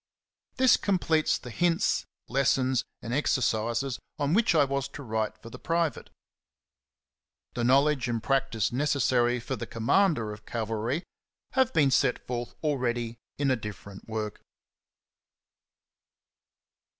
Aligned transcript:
This 0.55 0.77
completes 0.77 1.37
the 1.37 1.51
hints, 1.51 2.07
lessons, 2.27 2.83
and 3.03 3.13
ex 3.13 3.37
ercises 3.37 3.99
on 4.17 4.33
which 4.33 4.55
I 4.55 4.63
was 4.63 4.87
to 4.87 5.03
write 5.03 5.37
for 5.37 5.51
the 5.51 5.59
pri 5.59 5.89
vate. 5.89 6.09
The 7.53 7.63
knowledge 7.63 8.07
and 8.07 8.23
practice 8.23 8.71
necessary 8.71 9.39
for 9.39 9.55
the 9.55 9.67
commander 9.67 10.31
of 10.33 10.43
cavalry 10.47 11.03
have 11.51 11.71
been 11.71 11.91
set 11.91 12.17
forth 12.25 12.55
already 12.63 13.17
in 13.37 13.51
a 13.51 13.55
different 13.55 14.07
work. 14.09 14.41